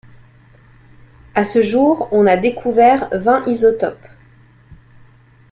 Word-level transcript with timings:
À 1.35 1.43
ce 1.43 1.61
jour, 1.61 2.07
on 2.11 2.25
a 2.25 2.35
découvert 2.35 3.07
vingt 3.11 3.45
isotopes. 3.45 4.07